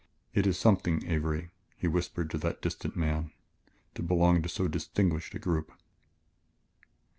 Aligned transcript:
"It 0.33 0.47
is 0.47 0.57
something, 0.57 1.05
Avery," 1.05 1.51
he 1.77 1.87
whispered 1.87 2.31
to 2.31 2.39
that 2.39 2.59
distant 2.59 2.95
man, 2.95 3.29
"to 3.93 4.01
belong 4.01 4.37
in 4.37 4.47
so 4.47 4.67
distinguished 4.67 5.35
a 5.35 5.37
group." 5.37 5.71